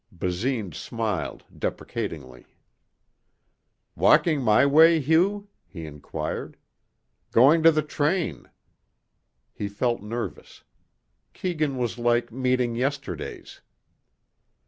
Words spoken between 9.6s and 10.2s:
felt